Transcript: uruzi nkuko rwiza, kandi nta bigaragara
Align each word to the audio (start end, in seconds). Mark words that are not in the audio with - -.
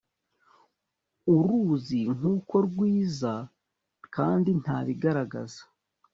uruzi 1.35 1.99
nkuko 2.15 2.55
rwiza, 2.67 3.33
kandi 4.15 4.49
nta 4.61 4.77
bigaragara 4.87 5.55